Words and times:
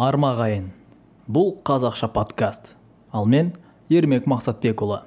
армағайын. 0.00 0.70
Бұл 1.28 1.50
қазақша 1.60 2.08
подкаст. 2.08 2.70
Ал 3.12 3.26
мен 3.28 3.50
ермек 3.92 4.24
мақсатбекұлы. 4.24 5.02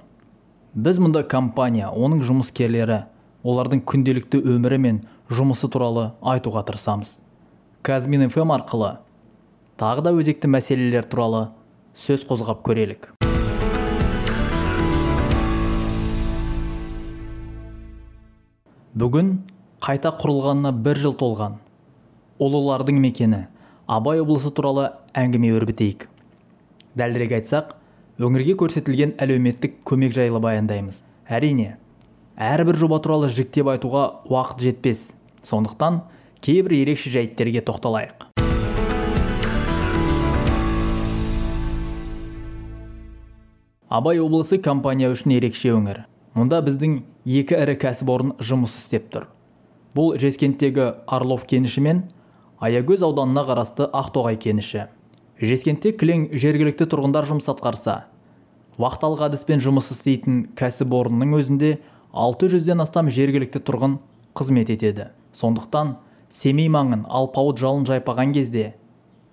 Біз 0.78 1.00
мұнда 1.02 1.24
компания 1.26 1.88
оның 1.90 2.20
жұмыскерлері 2.28 3.00
олардың 3.42 3.82
күнделікті 3.90 4.44
өмірі 4.54 4.78
мен 4.84 5.00
жұмысы 5.34 5.66
туралы 5.74 6.12
айтуға 6.22 6.62
тырысамыз. 6.68 7.16
Казмин 7.82 8.30
фм 8.30 8.54
арқылы 8.54 9.00
тағы 9.82 10.04
да 10.06 10.14
өзекті 10.14 10.52
мәселелер 10.54 11.10
туралы 11.10 11.48
сөз 11.98 12.28
қозғап 12.30 12.62
көрелік. 12.62 13.10
Бүгін 18.94 19.34
қайта 19.82 20.14
құрылғанына 20.22 20.76
бір 20.86 21.02
жыл 21.08 21.18
толған. 21.18 21.58
Ұлылардың 22.38 23.02
мекені 23.02 23.48
абай 23.94 24.18
облысы 24.24 24.50
туралы 24.50 24.88
әңгіме 25.14 25.52
өрбітейік. 25.54 26.08
Дәлірек 26.98 27.36
айтсақ 27.38 27.74
өңірге 28.26 28.56
көрсетілген 28.58 29.12
әлеуметтік 29.22 29.76
көмек 29.86 30.16
жайлы 30.16 30.40
баяндаймыз. 30.42 31.04
Әрине 31.30 31.76
әрбір 32.42 32.80
жоба 32.82 32.98
туралы 33.06 33.30
жіктеп 33.30 33.70
айтуға 33.70 34.06
уақыт 34.32 34.64
жетпес. 34.66 35.12
Сондықтан 35.46 36.00
кейбір 36.42 36.74
ерекше 36.80 37.12
жайттерге 37.14 37.62
тоқталайық. 37.68 38.32
Абай 43.94 44.18
облысы 44.18 44.58
компания 44.58 45.14
үшін 45.14 45.36
ерекше 45.38 45.70
өңір. 45.76 46.08
Мұнда 46.34 46.64
біздің 46.66 46.98
екі 47.30 47.62
ірі 47.62 47.78
кәсіпорын 47.86 48.34
жұмыс 48.42 48.74
істеп 48.82 49.12
тұр. 49.14 49.30
Бұл 49.94 50.16
жескенттегі 50.18 50.96
орлов 51.06 51.46
кеніші 51.46 51.86
мен 51.86 52.06
аягөз 52.64 53.04
ауданына 53.04 53.44
қарасты 53.50 53.90
ақтоғай 53.92 54.40
кеніші. 54.40 54.88
Жескентте 55.44 55.92
кілең 55.92 56.30
жергілікті 56.32 56.88
тұрғындар 56.88 57.28
жұмыс 57.28 57.50
атқарса 57.52 58.04
вахталық 58.80 59.28
әдіспен 59.28 59.62
жұмыс 59.62 59.92
істейтін 59.94 60.40
кәсіпорынның 60.58 61.36
өзінде 61.38 61.74
600-ден 62.14 62.82
астам 62.82 63.10
жергілікті 63.14 63.62
тұрғын 63.66 63.98
қызмет 64.38 64.72
етеді. 64.74 65.10
Сондықтан 65.38 65.98
семей 66.34 66.70
маңын 66.74 67.06
алпауыт 67.10 67.62
жалын 67.62 67.86
жайпаған 67.90 68.34
кезде 68.34 68.74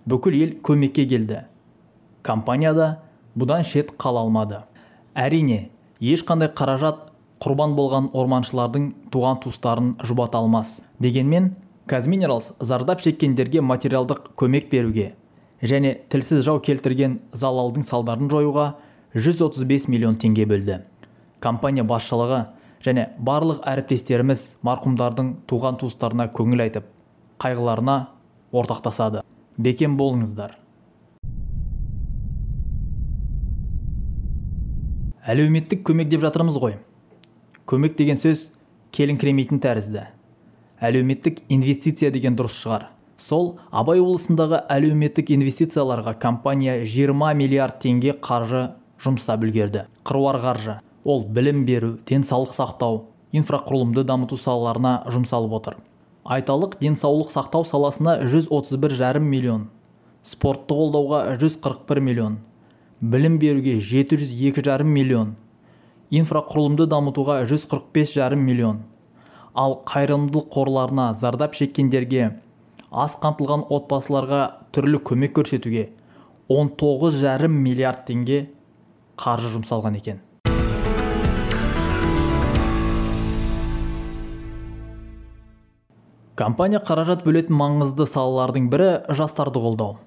бүкіл 0.09 0.37
ел 0.37 0.53
көмекке 0.65 1.07
келді. 1.09 1.45
Компанияда 2.23 3.01
бұдан 3.37 3.65
шет 3.65 3.95
қала 4.01 4.25
алмады. 4.25 4.65
Әрине 5.15 5.71
ешқандай 6.01 6.53
қаражат 6.53 7.09
құрбан 7.41 7.77
болған 7.77 8.11
орманшылардың 8.13 8.93
туған 9.13 9.41
туыстарын 9.45 9.95
жұбата 10.05 10.41
алмас. 10.41 10.81
Дегенмен 11.01 11.55
казминералс 11.91 12.53
зардап 12.63 13.01
шеккендерге 13.03 13.65
материалдық 13.67 14.29
көмек 14.39 14.69
беруге 14.71 15.09
және 15.59 15.97
тілсіз 16.13 16.45
жау 16.47 16.61
келтірген 16.63 17.17
залалдың 17.35 17.83
салдарын 17.89 18.31
жоюға 18.31 18.67
135 19.17 19.89
миллион 19.91 20.15
теңге 20.23 20.47
бөлді. 20.47 20.77
Компания 21.43 21.83
басшылығы 21.83 22.45
және 22.87 23.09
барлық 23.19 23.65
әріптестеріміз 23.73 24.45
марқұмдардың 24.63 25.33
туған 25.51 25.81
туыстарына 25.83 26.29
көңіл 26.31 26.63
айтып 26.69 26.87
қайғыларына 27.43 27.97
ортақтасады. 28.55 29.25
Бекем 29.59 29.99
болыңыздар. 29.99 30.55
Әлеуметтік 35.27 35.83
көмек 35.91 36.15
деп 36.15 36.23
жатырмыз 36.23 36.55
ғой. 36.63 36.79
Көмек 37.67 37.99
деген 37.99 38.17
сөз 38.17 38.49
келіңкіремейтін 38.95 39.59
тәрізді. 39.67 40.07
Әлеуметтік 40.81 41.43
инвестиция 41.49 42.11
деген 42.11 42.37
дұрыс 42.37 42.57
шығар. 42.63 42.89
Сол 43.21 43.59
абай 43.71 44.01
облысындағы 44.01 44.63
әлеуметтік 44.73 45.31
инвестицияларға 45.35 46.15
компания 46.19 46.79
20 46.85 47.37
миллиард 47.37 47.77
теңге 47.83 48.15
қаржы 48.25 48.71
жұмсап 49.05 49.45
үлгерді. 49.45 49.85
Қыруар 50.09 50.41
қаржы. 50.41 50.79
Ол 51.05 51.27
білім 51.29 51.67
беру 51.69 51.99
денсаулық 52.09 52.57
сақтау 52.57 53.03
инфрақұрылымды 53.37 54.05
дамыту 54.09 54.39
салаларына 54.41 55.05
жұмсалып 55.13 55.53
отыр. 55.61 55.77
Айталық 56.25 56.79
денсаулық 56.81 57.31
сақтау 57.33 57.65
саласына 57.69 58.19
131 58.25 58.97
жарым 58.97 59.29
миллион. 59.29 59.69
Спортты 60.25 60.75
қолдауға 60.77 61.23
141 61.37 62.01
миллион. 62.01 62.39
Білім 63.01 63.39
беруге 63.41 63.79
702 63.81 64.65
жарым 64.65 64.93
миллион. 64.93 65.37
Инфрақұрылымды 66.11 66.89
дамытуға 66.91 67.41
145 67.47 68.17
жарым 68.17 68.45
миллион. 68.45 68.83
Ал 69.55 69.81
қайырымдылық 69.87 70.47
қорларына 70.55 71.11
зардап 71.15 71.55
шеккендерге 71.59 72.31
аз 72.91 73.17
қамтылған 73.23 73.67
отбасыларға 73.71 74.41
түрлі 74.75 75.01
көмек 75.03 75.35
көрсетуге 75.39 75.89
19 76.51 77.19
жарым 77.19 77.55
миллиард 77.65 78.05
теңге 78.07 78.45
қаржы 79.19 79.51
жұмсалған 79.55 79.99
екен. 79.99 80.21
Компания 86.41 86.81
қаражат 86.81 87.21
бөлетін 87.27 87.53
маңызды 87.59 88.07
салалардың 88.09 88.71
бірі 88.73 88.91
жастарды 89.13 89.61
қолдау. 89.61 89.99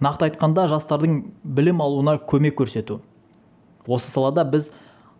Нақты 0.00 0.30
айтқанда 0.30 0.64
жастардың 0.70 1.18
білім 1.44 1.82
алуына 1.84 2.16
көмек 2.30 2.56
көрсету. 2.56 3.02
Осы 3.86 4.08
салада 4.08 4.46
біз 4.48 4.70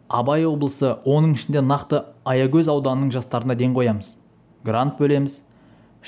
абай 0.08 0.46
облысы 0.48 0.94
оның 1.04 1.34
ішінде 1.36 1.60
нақты 1.60 2.00
аягөз 2.28 2.70
ауданының 2.72 3.12
жастарына 3.12 3.54
ден 3.58 3.74
қоямыз. 3.76 4.16
Грант 4.64 4.96
бөлеміз 4.98 5.42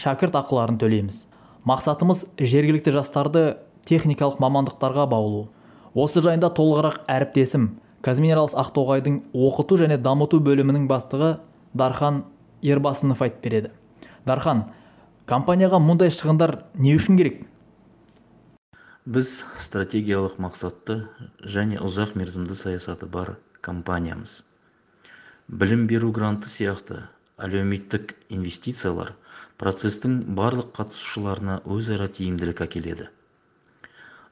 шәкірт 0.01 0.39
ақыларын 0.41 0.79
төлейміз. 0.81 1.27
Мақсатымыз 1.69 2.25
жергілікті 2.41 2.95
жастарды 2.97 3.45
техникалық 3.85 4.41
мамандықтарға 4.41 5.07
баулу. 5.11 5.49
Осы 5.95 6.23
жайында 6.25 6.49
толығырақ 6.57 7.03
әріптесім 7.11 7.69
казминералс 8.05 8.57
ақтоғайдың 8.57 9.21
оқыту 9.37 9.77
және 9.83 10.01
дамыту 10.01 10.41
бөлімінің 10.41 10.89
бастығы 10.89 11.35
дархан 11.77 12.25
ербасынов 12.63 13.21
айтып 13.21 13.45
береді. 13.45 13.75
Дархан 14.25 14.65
компанияға 15.29 15.81
мұндай 15.83 16.13
шығындар 16.15 16.63
не 16.75 16.97
үшін 16.97 17.21
керек? 17.21 17.45
Біз 19.05 19.45
стратегиялық 19.61 20.41
мақсатты 20.41 21.03
және 21.45 21.81
ұзақ 21.83 22.17
мерзімді 22.17 22.57
саясаты 22.57 23.09
бар 23.11 23.37
компаниямыз. 23.61 24.43
Білім 25.49 25.87
беру 25.91 26.11
гранты 26.15 26.49
сияқты 26.51 27.05
әлеуметтік 27.41 28.15
инвестициялар 28.29 29.15
процестің 29.61 30.21
барлық 30.39 30.71
қатысушыларына 30.77 31.61
өзара 31.69 32.09
тиімділік 32.09 32.63
әкеледі. 32.67 33.09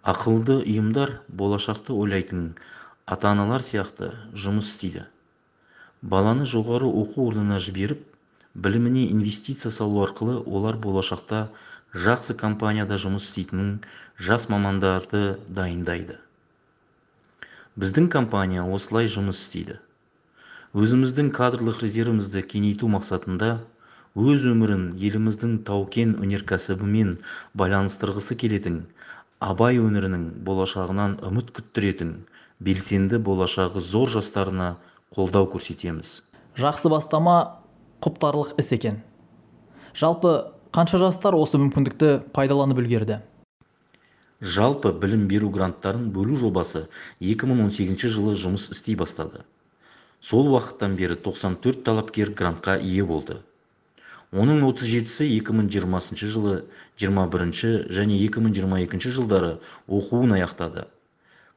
Ақылды 0.09 0.61
ұйымдар 0.63 1.19
болашақты 1.29 1.93
ойлайтын 1.93 2.53
ата-аналар 3.05 3.65
сияқты 3.67 4.13
жұмыс 4.33 4.71
істейді. 4.73 5.09
Баланы 6.03 6.47
жоғары 6.47 6.87
оқу 6.87 7.27
орнына 7.29 7.59
жіберіп 7.59 8.05
біліміне 8.55 9.09
инвестиция 9.11 9.73
салу 9.75 10.05
арқылы 10.07 10.39
олар 10.47 10.79
болашақта 10.79 11.49
жақсы 11.93 12.37
компанияда 12.39 12.97
жұмыс 13.01 13.29
істейтін 13.29 13.81
жас 14.17 14.49
мамандарды 14.49 15.39
дайындайды. 15.49 16.19
Біздің 17.79 18.09
компания 18.11 18.65
осылай 18.67 19.07
жұмыс 19.07 19.39
істейді. 19.45 19.77
Өзіміздің 20.75 21.29
кадрлық 21.37 21.79
резервімізді 21.85 22.43
кеңейту 22.51 22.89
мақсатында 22.91 23.51
өз 24.19 24.47
өмірін 24.51 24.89
еліміздің 24.99 25.61
тау-кен 25.69 26.17
өнеркәсібімен 26.19 27.13
байланыстырғысы 27.55 28.35
келетін 28.41 28.81
абай 29.39 29.79
өңірінің 29.79 30.27
болашағынан 30.49 31.21
үміт 31.31 31.55
күттіретін 31.55 32.13
белсенді 32.59 33.23
болашағы 33.23 33.79
зор 33.79 34.11
жастарына 34.11 34.75
қолдау 35.15 35.47
көрсетеміз. 35.55 36.25
Жақсы 36.59 36.91
бастама 36.91 37.63
құптарлық 38.03 38.59
іс 38.59 38.75
екен. 38.75 39.05
Жалпы 39.95 40.51
қанша 40.75 40.99
жастар 40.99 41.39
осы 41.39 41.63
мүмкіндікті 41.63 42.33
пайдаланып 42.35 42.83
үлгерді? 42.83 43.23
Жалпы 44.41 44.93
білім 44.93 45.27
беру 45.29 45.51
гранттарын 45.51 46.11
бөлу 46.15 46.37
жобасы 46.39 46.87
2018 47.21 48.07
жылы 48.07 48.35
жұмыс 48.39 48.69
істей 48.71 48.95
бастады. 48.95 49.43
Сол 50.21 50.51
уақыттан 50.53 50.95
бері 50.97 51.17
94 51.17 51.83
талапкер 51.83 52.31
грантқа 52.31 52.79
ие 52.79 53.05
болды. 53.05 53.43
Оның 54.31 54.63
37-сі 54.63 55.27
2020 55.41 56.23
жылы 56.29 56.65
21 57.01 57.91
және 57.91 58.19
2022 58.29 59.11
жылдары 59.11 59.59
оқуын 59.89 60.37
аяқтады. 60.37 60.87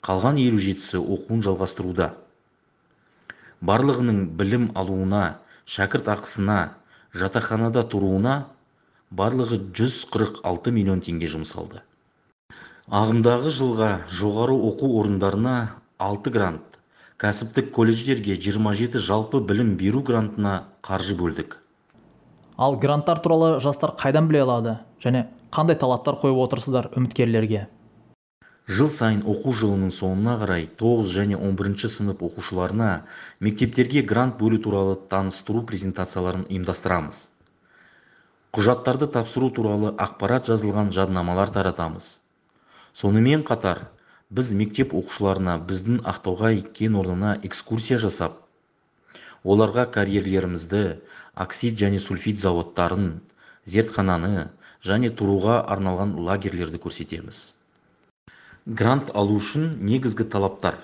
Қалған 0.01 0.39
57-сі 0.39 1.01
оқуын 1.03 1.43
жалғастыруда. 1.45 2.15
Барлығының 3.61 4.23
білім 4.39 4.71
алуына 4.73 5.41
шәкірт 5.69 6.07
ақысына 6.15 6.59
жатақханада 7.13 7.83
тұруына 7.85 8.47
барлығы 9.11 9.59
146 9.75 10.71
миллион 10.71 11.03
теңге 11.05 11.27
жұмсалды. 11.29 11.83
Ағымдағы 12.89 13.51
жылға 13.53 13.89
жоғары 14.09 14.55
оқу 14.71 14.87
орындарына 14.99 15.55
6 16.01 16.31
грант 16.33 16.79
кәсіптік 17.21 17.67
колледждерге 17.75 18.33
27 18.33 18.97
жалпы 18.97 19.39
білім 19.45 19.75
беру 19.77 20.01
грантына 20.01 20.53
қаржы 20.81 21.13
бөлдік. 21.13 21.59
Ал 22.57 22.77
гранттар 22.81 23.19
туралы 23.21 23.59
жастар 23.61 23.93
қайдан 23.93 24.25
біле 24.27 24.41
алады? 24.41 24.79
Және 25.03 25.27
қандай 25.53 25.77
талаптар 25.77 26.17
қойып 26.17 26.39
отырсыздар 26.47 26.89
үміткерлерге? 26.97 27.67
Жыл 28.65 28.89
сайын 28.89 29.21
оқу 29.29 29.53
жылының 29.53 29.93
соңына 29.93 30.39
қарай 30.41 30.65
9 30.79 31.13
және 31.13 31.37
11 31.37 31.93
сынып 31.93 32.23
оқушыларына 32.25 33.03
мектептерге 33.39 34.01
грант 34.01 34.39
бөлу 34.41 34.57
туралы 34.57 34.95
таныстыру 35.13 35.61
презентацияларын 35.69 36.47
ұйымдастырамыз. 36.49 37.21
Құжаттарды 38.51 39.11
тапсыру 39.11 39.51
туралы 39.53 39.93
ақпарат 39.97 40.49
жазылған 40.49 40.89
жадынамалар 40.95 41.53
таратамыз. 41.53 42.20
Сонымен 42.93 43.43
қатар 43.47 43.87
біз 44.29 44.53
мектеп 44.57 44.93
оқушыларына 44.95 45.57
біздің 45.67 46.01
ақтоғай 46.07 46.61
кен 46.77 46.95
орнына 46.99 47.37
экскурсия 47.47 47.97
жасап 47.97 48.39
оларға 49.43 49.87
карьерлерімізді 49.95 50.83
оксид 51.45 51.79
және 51.81 51.99
сульфид 51.99 52.41
зауыттарын 52.43 53.07
зертхананы 53.65 54.49
және 54.85 55.11
тұруға 55.13 55.61
арналған 55.73 56.13
лагерлерді 56.27 56.81
көрсетеміз. 56.81 57.55
Грант 58.65 59.11
алу 59.17 59.37
үшін 59.39 59.77
негізгі 59.81 60.27
талаптар. 60.29 60.77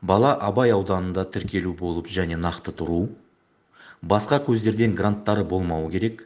Бала 0.00 0.32
абай 0.40 0.72
ауданында 0.72 1.26
тіркелу 1.32 1.74
болып 1.76 2.08
және 2.08 2.38
нақты 2.40 2.72
тұру 2.72 3.02
басқа 4.00 4.38
көздерден 4.46 4.94
гранттары 4.96 5.44
болмауы 5.44 5.90
керек 5.92 6.22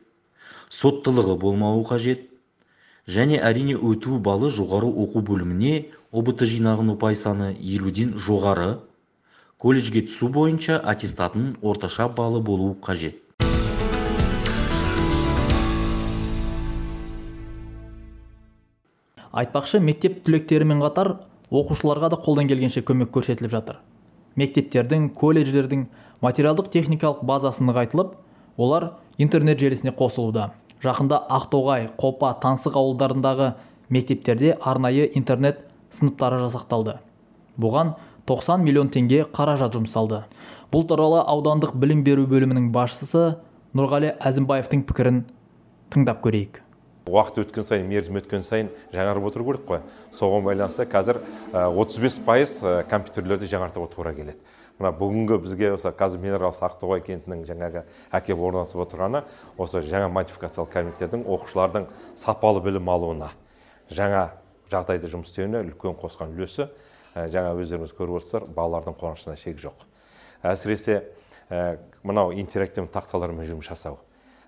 соттылығы 0.71 1.35
болмауы 1.43 1.83
қажет 1.89 2.29
және 3.07 3.37
әрине 3.37 3.75
өту 3.77 4.19
балы 4.19 4.49
жоғары 4.49 4.89
оқу 4.89 5.21
бөліміне 5.29 5.75
ұбт 6.13 6.45
жинаған 6.49 6.95
ұпай 6.95 7.17
саны 7.19 7.51
елуден 7.61 8.15
жоғары 8.17 8.79
колледжге 9.61 10.07
түсу 10.09 10.31
бойынша 10.33 10.79
аттестатының 10.81 11.59
орташа 11.61 12.09
балы 12.09 12.41
болуы 12.41 12.77
қажет. 12.81 13.21
Айтпақшы 19.35 19.81
мектеп 19.83 20.21
түлектерімен 20.25 20.81
қатар 20.81 21.17
оқушыларға 21.51 22.13
да 22.15 22.19
қолдан 22.23 22.49
келгенше 22.49 22.85
көмек 22.87 23.11
көрсетіліп 23.13 23.51
жатыр. 23.51 23.81
Мектептердің 24.39 25.11
колледждердің 25.19 25.89
материалдық 26.23 26.71
техникалық 26.71 27.25
базасы 27.27 27.67
нығайтылып 27.67 28.15
олар 28.57 28.93
интернет 29.19 29.59
желісіне 29.59 29.91
қосылуда. 29.91 30.53
Жақында 30.85 31.21
ақтоғай 31.33 31.89
қопа 32.01 32.35
таңсық 32.43 32.77
ауылдарындағы 32.81 33.55
мектептерде 33.95 34.57
арнайы 34.61 35.09
интернет 35.15 35.65
сыныптары 35.95 36.43
жасақталды. 36.45 36.99
Бұған 37.61 37.95
90 38.29 38.65
миллион 38.65 38.91
теңге 38.93 39.25
қаражат 39.35 39.77
жұмсалды. 39.77 40.25
Бұл 40.73 40.87
туралы 40.89 41.23
аудандық 41.23 41.75
білім 41.79 42.03
беру 42.05 42.27
бөлімінің 42.29 42.71
басшысы 42.75 43.37
нұрғали 43.77 44.15
әзімбаевтың 44.19 44.85
пікірін 44.89 45.25
тыңдап 45.95 46.23
көрейік. 46.25 46.61
Уақыт 47.05 47.43
өткен 47.45 47.67
сайын 47.69 47.89
мерзім 47.91 48.17
өткен 48.17 48.43
сайын 48.43 48.71
жаңарып 48.95 49.27
отыру 49.29 49.45
керек 49.45 49.67
қой. 49.69 49.81
Соған 50.17 50.47
байланысты 50.47 50.87
қазір 50.89 51.21
35 51.53 52.17
пайыз 52.25 52.55
компьютерлерді 52.89 53.51
жаңартуға 53.53 53.91
тура 53.93 54.15
келеді. 54.17 54.39
Мына 54.79 54.91
бүгінгі 54.99 55.39
бізге 55.45 55.71
осы 55.75 55.93
қазір 55.95 56.23
минералс 56.23 56.59
ақтоғай 56.67 57.03
кентінің 57.07 57.45
жаңағы 57.47 57.85
әкеліп 58.19 58.41
орнатып 58.49 58.81
отырғаны 58.85 59.23
осы 59.59 59.83
жаңа 59.87 60.09
модификациялық 60.11 60.73
кабинеттердің 60.73 61.27
оқушылардың 61.31 61.87
сапалы 62.19 62.63
білім 62.65 62.91
алуына 62.91 63.31
жаңа 63.91 64.25
жағдайда 64.73 65.11
жұмыс 65.13 65.31
істеуіне 65.31 65.63
үлкен 65.69 65.95
қосқан 66.01 66.35
үлесі 66.35 66.67
жаңа 67.15 67.55
өздеріңіз 67.61 67.95
көріп 67.95 68.19
отырсыздар 68.19 68.49
балалардың 68.57 68.97
қуанышына 68.99 69.37
шек 69.39 69.61
жоқ. 69.63 69.85
Әсіресе 70.43 71.05
мынау 72.03 72.35
интерактивті 72.35 72.91
тақталармен 72.91 73.47
жұмыс 73.47 73.71
жасау 73.71 74.01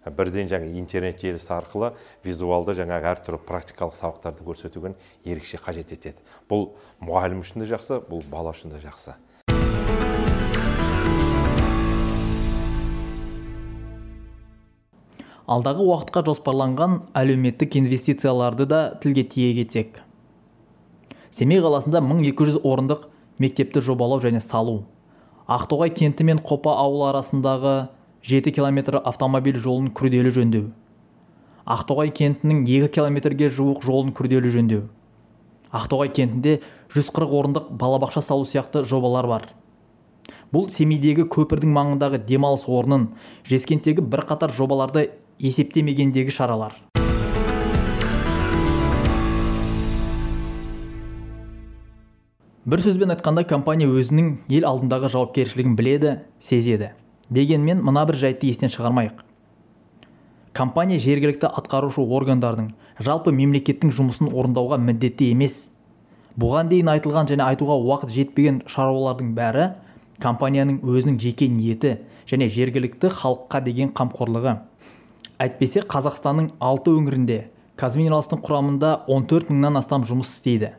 бірден 0.07 0.49
жаңа 0.51 0.69
интернет 0.79 1.21
желісі 1.21 1.51
арқылы 1.57 1.93
визуалды 2.25 2.77
жаңағы 2.79 3.11
әртүрлі 3.11 3.41
практикалық 3.47 3.97
сабақтарды 3.99 4.45
көрсетуген 4.47 4.95
ерекше 5.25 5.59
қажет 5.59 5.91
етеді. 5.97 6.23
Бұл 6.49 6.69
мұғалім 7.03 7.43
үшін 7.43 7.65
де 7.65 7.71
жақсы 7.73 7.99
бұл 8.07 8.23
бала 8.31 8.55
үшін 8.55 8.71
де 8.75 8.83
жақсы. 8.85 9.17
Алдағы 15.47 15.85
уақытқа 15.87 16.25
жоспарланған 16.27 16.99
әлеуметтік 17.15 17.79
инвестицияларды 17.79 18.67
да 18.67 18.81
тілге 19.03 19.25
тиек 19.25 19.63
етсек 19.67 20.03
семей 21.37 21.61
қаласында 21.61 22.01
1200 22.01 22.63
орындық 22.65 23.09
мектепті 23.39 23.83
жобалау 23.85 24.23
және 24.25 24.41
салу. 24.41 24.87
Ақтоғай 25.47 25.93
кенті 25.95 26.25
мен 26.25 26.41
қопа 26.41 26.73
ауылы 26.81 27.11
арасындағы 27.11 27.75
жеті 28.25 28.55
километр 28.57 28.97
автомобиль 29.03 29.59
жолын 29.61 29.91
күрделі 29.93 30.33
жөндеу. 30.33 30.71
Ақтоғай 31.67 32.11
кентінің 32.17 32.65
екі 32.65 32.89
километрге 32.97 33.51
жуық 33.53 33.85
жолын 33.85 34.15
күрделі 34.17 34.51
жөндеу. 34.55 34.87
Ақтоғай 35.77 36.11
кентінде 36.17 36.61
140 36.95 37.37
орындық 37.37 37.71
балабақша 37.77 38.23
салу 38.25 38.47
сияқты 38.49 38.85
жобалар 38.89 39.29
бар. 39.29 39.49
Бұл 40.55 40.71
семейдегі 40.73 41.27
көпірдің 41.29 41.75
маңындағы 41.75 42.23
демалыс 42.25 42.65
орнын 42.71 43.11
жескенттегі 43.45 44.01
бірқатар 44.01 44.55
жобаларды 44.55 45.11
есептемегендегі 45.39 46.31
шаралар. 46.31 46.77
Бір 52.67 52.83
сөзбен 52.83 53.13
айтқанда 53.15 53.45
компания 53.47 53.87
өзінің 53.87 54.33
ел 54.51 54.65
алдындағы 54.67 55.13
жауапкершілігін 55.13 55.77
біледі 55.79 56.17
сезеді 56.43 56.89
дегенмен 57.31 57.83
мына 57.85 58.03
бір 58.09 58.19
жайтты 58.19 58.49
естен 58.51 58.73
шығармайық. 58.73 59.23
Компания 60.57 60.99
жергілікті 60.99 61.47
атқарушы 61.47 62.03
органдардың 62.03 62.73
жалпы 62.99 63.31
мемлекеттің 63.37 63.93
жұмысын 63.95 64.33
орындауға 64.33 64.81
міндетті 64.83 65.31
емес. 65.35 65.67
Бұған 66.41 66.71
дейін 66.73 66.91
айтылған 66.95 67.31
және 67.31 67.45
айтуға 67.45 67.77
уақыт 67.77 68.15
жетпеген 68.15 68.63
шаруалардың 68.73 69.35
бәрі 69.37 69.67
компанияның 70.23 70.81
өзінің 70.83 71.21
жеке 71.21 71.49
ниеті 71.53 71.99
және 72.27 72.49
жергілікті 72.51 73.13
халыққа 73.21 73.63
деген 73.63 73.93
қамқорлығы. 73.95 74.57
Әйтпесе 75.43 75.83
қазақстанның 75.85 76.51
алты 76.65 76.93
өңірінде 76.97 77.39
казминералстың 77.81 78.41
құрамында 78.45 78.93
14 79.09 79.51
мыңнан 79.53 79.81
астам 79.81 80.05
жұмыс 80.09 80.31
істейді. 80.37 80.75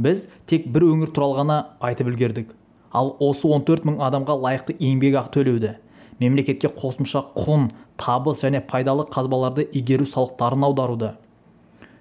Біз 0.00 0.26
тек 0.50 0.66
бір 0.72 0.88
өңір 0.90 1.14
туралы 1.16 1.40
ғана 1.40 1.60
айтып 1.80 2.10
үлгердік. 2.12 2.50
Ал 2.92 3.14
осы 3.20 3.48
14 3.48 3.86
мың 3.88 4.02
адамға 4.04 4.36
лайықты 4.44 4.76
еңбекақы 4.76 5.32
төлеуді 5.38 5.76
мемлекетке 6.20 6.68
қосымша 6.68 7.22
құн 7.38 7.70
табыс 8.00 8.44
және 8.44 8.60
пайдалы 8.60 9.06
қазбаларды 9.08 9.64
игеру 9.72 10.04
салықтарын 10.04 10.66
аударуды. 10.68 11.14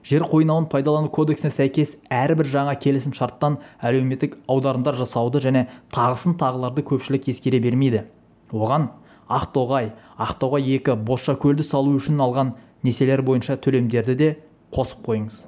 Жер 0.03 0.23
қойнауын 0.27 0.67
пайдалану 0.71 1.11
кодексіне 1.11 1.51
сәйкес 1.53 1.95
әрбір 2.11 2.47
жаңа 2.51 2.75
келісім 2.79 3.13
шарттан 3.15 3.59
әлеуметтік 3.83 4.37
аударымдар 4.47 4.97
жасауды 4.99 5.41
және 5.43 5.67
тағысын 5.95 6.35
тағыларды 6.39 6.83
көпшілік 6.87 7.29
ескере 7.31 7.59
бермейді. 7.63 8.05
Оған 8.51 8.89
ақтоғай. 9.29 9.93
Ақтоғай 10.17 10.65
екі 10.75 10.97
көлді 11.43 11.63
салу 11.63 11.93
үшін 11.95 12.19
алған 12.19 12.55
несиелер 12.83 13.21
бойынша 13.21 13.57
төлемдерді 13.57 14.15
де 14.15 14.29
қосып 14.73 15.05
қойыңыз. 15.05 15.45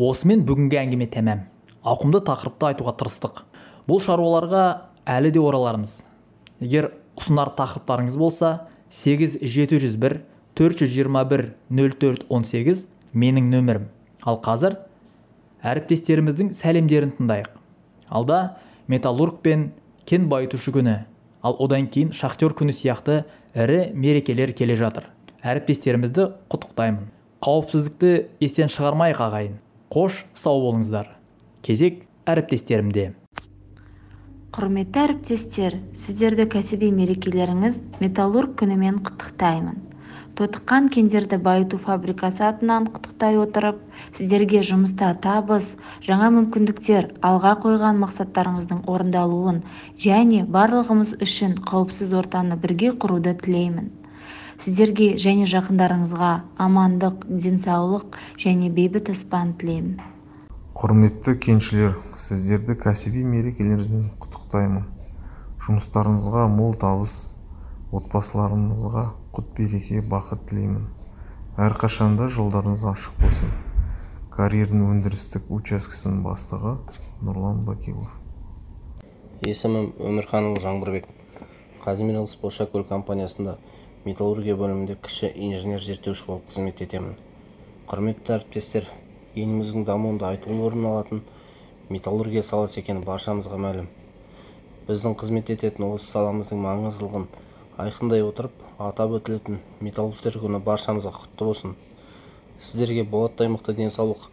Осымен 0.00 0.44
бүгінгі 0.48 0.78
әңгіме 0.80 1.06
тәмәм 1.12 1.42
ауқымды 1.84 2.20
тақырыпты 2.24 2.70
айтуға 2.70 2.94
тырыстық. 3.00 3.42
Бұл 3.88 4.00
шаруаларға 4.04 4.64
әлі 5.08 5.32
де 5.34 5.40
оралармыз. 5.42 6.00
Егер 6.60 6.90
ұсынар 7.18 7.52
тақырыптарыңыз 7.58 8.16
болса 8.20 8.68
8701 8.90 10.20
421 10.56 11.52
0418 11.70 12.86
менің 13.14 13.52
нөмірім. 13.54 13.88
Ал 14.24 14.40
қазір 14.44 14.80
әріптестеріміздің 15.64 16.52
сәлемдерін 16.56 17.16
тыңдайық. 17.18 17.59
Алда 18.10 18.58
металлург 18.90 19.40
пен 19.40 19.70
кен 20.04 20.26
байытушы 20.28 20.74
күні. 20.74 21.04
Ал 21.42 21.56
одан 21.62 21.86
кейін 21.88 22.12
шахтер 22.12 22.52
күні 22.52 22.74
сияқты 22.74 23.22
ірі 23.54 23.94
мерекелер 23.94 24.52
келе 24.52 24.76
жатыр. 24.76 25.06
Әріптестерімізді 25.40 26.26
құттықтаймын. 26.52 27.06
Қауіпсіздікті 27.40 28.10
естен 28.44 28.68
шығармайық 28.68 29.22
ағайын. 29.24 29.54
Қош 29.88 30.24
сау 30.36 30.60
болыңыздар. 30.66 31.14
Кезек 31.64 32.02
әріптестерімде. 32.28 33.14
Құрметті 34.50 35.00
әріптестер 35.06 35.78
сіздерді 35.94 36.48
кәсіби 36.50 36.90
мерекелеріңіз 36.92 37.80
металлург 38.02 38.58
күнімен 38.60 39.00
құттықтаймын. 39.06 39.78
Тотыққан 40.40 40.90
кендерді 40.96 41.38
байыту 41.46 41.78
фабрикасы 41.86 42.42
атынан 42.48 42.90
құттықтай 42.94 43.38
отырып 43.44 43.80
сіздерге 44.18 44.64
жұмыста 44.66 45.12
табыс 45.26 45.72
жаңа 46.06 46.30
мүмкіндіктер 46.36 47.10
алға 47.30 47.54
қойған 47.64 48.00
мақсаттарыңыздың 48.04 48.84
орындалуын 48.94 49.62
және 50.04 50.44
барлығымыз 50.58 51.16
үшін 51.26 51.58
қауіпсіз 51.70 52.14
ортаны 52.22 52.56
бірге 52.62 52.94
құруды 53.04 53.36
тілеймін. 53.42 53.90
Сіздерге 54.60 55.10
және 55.20 55.44
жақындарыңызға 55.48 56.32
амандық 56.68 57.28
денсаулық 57.28 58.16
және 58.46 58.72
бейбіт 58.80 59.12
аспан 59.12 59.52
тілеймін 59.60 60.00
құрметті 60.80 61.34
кеншілер 61.44 61.96
сіздерді 62.16 62.72
кәсіби 62.80 63.20
мерекелеріңізбен 63.28 64.06
құттықтаймын. 64.22 64.86
Жұмыстарыңызға 65.66 66.46
мол 66.48 66.72
табыс 66.80 67.16
отбасыларыңызға 67.92 69.02
құт 69.40 69.54
береке 69.56 70.00
бақыт 70.04 70.42
тілеймін. 70.50 70.82
Әрқашанда 71.56 72.26
жолдарыңыз 72.28 72.82
ашық 72.90 73.14
болсын. 73.22 73.52
Карьердің 74.34 74.82
өндірістік 74.84 75.48
учаскесінің 75.48 76.18
бастығы 76.26 76.74
нұрлан 77.24 77.62
бакилов. 77.64 78.10
есімім 79.40 79.94
өмірханұлы 79.96 80.60
жаңбырбек. 80.60 81.06
Қазмиралс 81.80 82.36
бозшакөл 82.42 82.84
компаниясында 82.84 83.56
металлургия 84.04 84.56
бөлімінде 84.60 84.98
кіші 85.00 85.32
инженер 85.32 85.80
зерттеуші 85.80 86.26
болып 86.26 86.50
қызмет 86.50 86.82
етемін. 86.84 87.16
Құрметті 87.88 88.36
әріптестер 88.36 88.90
еліміздің 89.34 89.86
дамуында 89.88 90.34
айтулы 90.34 90.66
орын 90.66 90.84
алатын 90.92 91.22
металлургия 91.88 92.42
саласы 92.42 92.82
екені 92.82 93.00
баршамызға 93.06 93.56
мәлім. 93.56 93.88
Біздің 94.88 95.16
қызмет 95.16 95.54
ететін 95.56 95.88
осы 95.94 96.12
саламыздың 96.12 96.60
маңыздылығын 96.60 97.30
айқындай 97.80 98.22
отырып 98.24 98.52
атап 98.80 99.14
өтілетін 99.18 99.58
металлургтер 99.80 100.36
күні 100.42 100.60
баршамызға 100.64 101.12
құтты 101.16 101.46
болсын. 101.48 101.74
Сіздерге 102.60 103.04
болаттай 103.08 103.48
мықты 103.52 103.74
денсаулық 103.78 104.28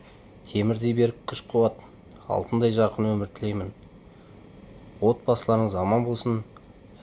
темірдей 0.51 0.93
берік 0.97 1.21
күш 1.29 1.43
қуат 1.51 1.79
алтындай 2.27 2.75
жарқын 2.75 3.09
өмір 3.13 3.31
тілеймін. 3.39 3.71
Отбасыларыңыз 4.99 5.79
аман 5.79 6.05
болсын 6.07 6.43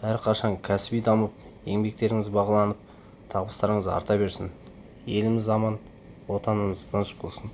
әрқашан 0.04 0.58
кәсіби 0.64 1.00
дамып 1.06 1.44
еңбектеріңіз 1.64 2.28
бағаланып 2.34 2.80
табыстарыңыз 3.32 3.88
арта 3.88 4.18
берсін. 4.20 4.52
Еліміз 5.06 5.48
аман 5.48 5.78
отанымыз 6.28 6.88
тыныш 6.90 7.14
болсын. 7.20 7.52